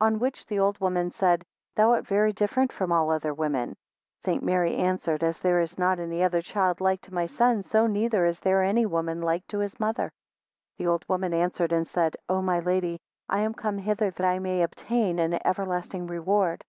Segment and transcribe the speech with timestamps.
[0.00, 1.44] 14 On which the old woman said,
[1.76, 3.76] Thou art very different from all other women.
[4.24, 4.42] 15 St.
[4.42, 8.40] Mary answered, As there is not any child like to my son, so neither is
[8.40, 10.06] there any woman like to his mother.
[10.78, 12.98] 16 The old woman answered, and said, O my Lady,
[13.28, 16.64] I am come hither that I may obtain an everlasting reward.